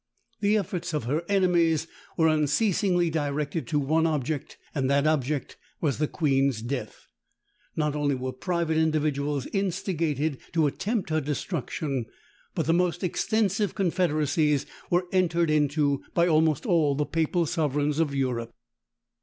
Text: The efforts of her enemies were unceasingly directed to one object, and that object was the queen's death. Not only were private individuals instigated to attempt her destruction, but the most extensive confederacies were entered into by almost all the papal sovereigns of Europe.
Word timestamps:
The 0.39 0.57
efforts 0.57 0.95
of 0.95 1.03
her 1.03 1.23
enemies 1.29 1.85
were 2.17 2.27
unceasingly 2.27 3.11
directed 3.11 3.67
to 3.67 3.77
one 3.79 4.07
object, 4.07 4.57
and 4.73 4.89
that 4.89 5.05
object 5.05 5.57
was 5.79 5.99
the 5.99 6.07
queen's 6.07 6.63
death. 6.63 7.05
Not 7.75 7.95
only 7.95 8.15
were 8.15 8.31
private 8.33 8.77
individuals 8.77 9.45
instigated 9.53 10.39
to 10.53 10.65
attempt 10.65 11.11
her 11.11 11.21
destruction, 11.21 12.07
but 12.55 12.65
the 12.65 12.73
most 12.73 13.03
extensive 13.03 13.75
confederacies 13.75 14.65
were 14.89 15.05
entered 15.11 15.51
into 15.51 16.01
by 16.15 16.27
almost 16.27 16.65
all 16.65 16.95
the 16.95 17.05
papal 17.05 17.45
sovereigns 17.45 17.99
of 17.99 18.15
Europe. 18.15 18.55